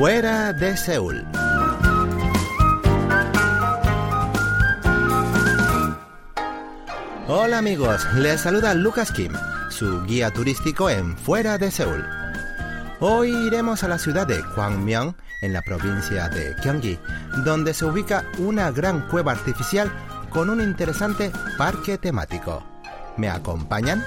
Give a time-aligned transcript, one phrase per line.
[0.00, 1.26] Fuera de Seúl.
[7.28, 9.30] Hola amigos, les saluda Lucas Kim,
[9.68, 12.02] su guía turístico en Fuera de Seúl.
[13.00, 16.98] Hoy iremos a la ciudad de Gwangmyeong, en la provincia de Gyeonggi,
[17.44, 19.92] donde se ubica una gran cueva artificial
[20.30, 22.64] con un interesante parque temático.
[23.18, 24.02] ¿Me acompañan?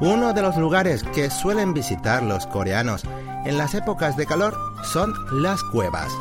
[0.00, 3.02] Uno de los lugares que suelen visitar los coreanos
[3.44, 5.12] en las épocas de calor son
[5.42, 6.12] las cuevas,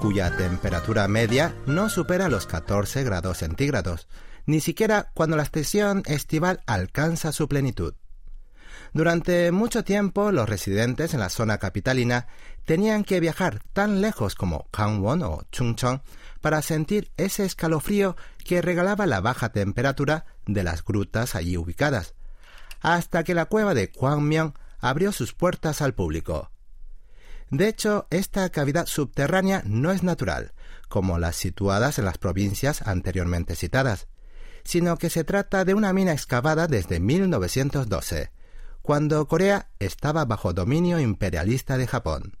[0.00, 4.08] cuya temperatura media no supera los 14 grados centígrados,
[4.44, 7.94] ni siquiera cuando la estación estival alcanza su plenitud.
[8.92, 12.26] Durante mucho tiempo los residentes en la zona capitalina
[12.64, 16.02] tenían que viajar tan lejos como Gangwon o Chungcheong
[16.40, 22.14] para sentir ese escalofrío que regalaba la baja temperatura de las grutas allí ubicadas,
[22.82, 26.50] hasta que la cueva de Gwangmyeong abrió sus puertas al público.
[27.50, 30.52] De hecho, esta cavidad subterránea no es natural,
[30.88, 34.08] como las situadas en las provincias anteriormente citadas,
[34.64, 38.30] sino que se trata de una mina excavada desde 1912,
[38.82, 42.36] cuando Corea estaba bajo dominio imperialista de Japón.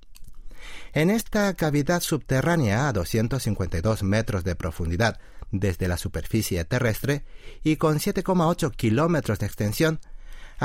[0.92, 5.18] En esta cavidad subterránea a 252 metros de profundidad
[5.50, 7.24] desde la superficie terrestre
[7.62, 10.00] y con 7,8 kilómetros de extensión,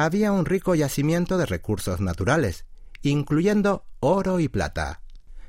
[0.05, 2.65] había un rico yacimiento de recursos naturales,
[3.01, 5.01] incluyendo oro y plata.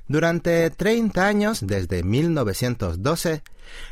[0.07, 3.43] Durante 30 años, desde 1912,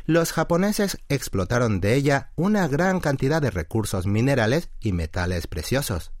[0.07, 6.11] los japoneses explotaron de ella una gran cantidad de recursos minerales y metales preciosos.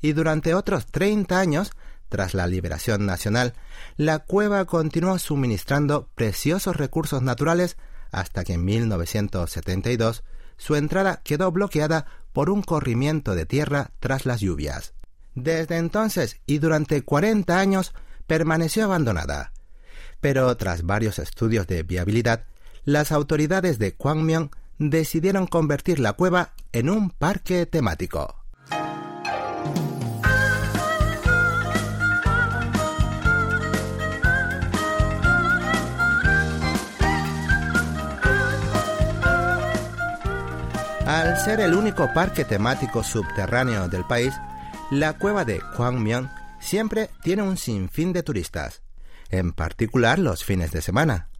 [0.00, 1.72] Y durante otros 30 años,
[2.08, 3.54] tras la liberación nacional,
[3.96, 7.76] la cueva continuó suministrando preciosos recursos naturales
[8.12, 10.22] hasta que en 1972
[10.56, 14.92] su entrada quedó bloqueada por un corrimiento de tierra tras las lluvias.
[15.34, 17.94] Desde entonces y durante 40 años
[18.26, 19.52] permaneció abandonada.
[20.20, 22.44] Pero tras varios estudios de viabilidad,
[22.84, 28.43] las autoridades de Kwangmyeong decidieron convertir la cueva en un parque temático.
[41.34, 44.32] Al ser el único parque temático subterráneo del país,
[44.92, 46.30] la cueva de Gwangmyeong
[46.60, 48.82] siempre tiene un sinfín de turistas,
[49.30, 51.30] en particular los fines de semana.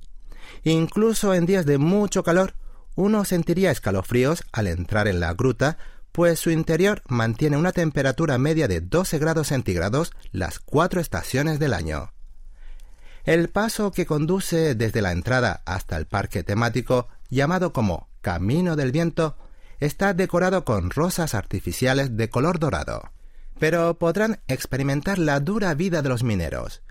[0.65, 2.55] Incluso en días de mucho calor,
[2.97, 5.79] uno sentiría escalofríos al entrar en la gruta,
[6.11, 11.73] pues su interior mantiene una temperatura media de 12 grados centígrados las cuatro estaciones del
[11.73, 12.13] año.
[13.23, 18.91] El paso que conduce desde la entrada hasta el parque temático, llamado como Camino del
[18.91, 19.37] Viento,
[19.81, 23.11] está decorado con rosas artificiales de color dorado.
[23.59, 26.83] Pero podrán experimentar la dura vida de los mineros,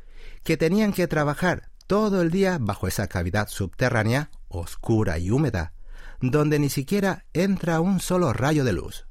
[0.43, 5.73] que tenían que trabajar todo el día bajo esa cavidad subterránea oscura y húmeda,
[6.21, 9.07] donde ni siquiera entra un solo rayo de luz.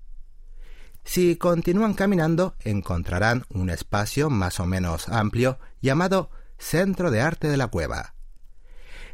[1.04, 7.56] Si continúan caminando, encontrarán un espacio más o menos amplio llamado Centro de Arte de
[7.56, 8.14] la Cueva,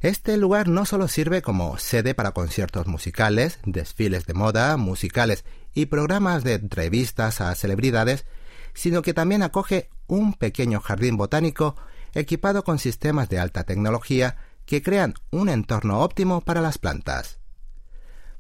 [0.01, 5.45] este lugar no solo sirve como sede para conciertos musicales, desfiles de moda, musicales
[5.75, 8.25] y programas de entrevistas a celebridades,
[8.75, 11.77] sino que también acoge un pequeño jardín botánico
[12.15, 17.39] equipado con sistemas de alta tecnología que crean un entorno óptimo para las plantas.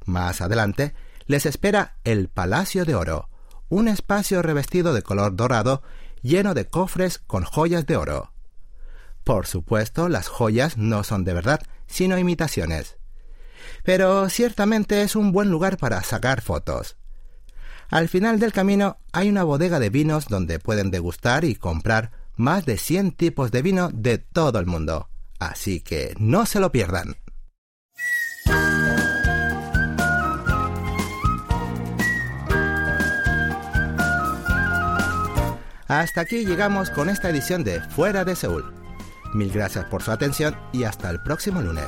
[0.04, 0.94] Más adelante
[1.26, 3.28] les espera el Palacio de Oro,
[3.68, 5.82] un espacio revestido de color dorado
[6.22, 8.32] lleno de cofres con joyas de oro.
[9.28, 12.97] Por supuesto, las joyas no son de verdad, sino imitaciones.
[13.84, 16.97] Pero ciertamente es un buen lugar para sacar fotos.
[17.91, 22.65] Al final del camino hay una bodega de vinos donde pueden degustar y comprar más
[22.65, 25.10] de 100 tipos de vino de todo el mundo.
[25.39, 27.16] Así que no se lo pierdan.
[35.86, 38.78] Hasta aquí llegamos con esta edición de Fuera de Seúl.
[39.34, 41.86] Mil gracias por su atención y hasta el próximo lunes.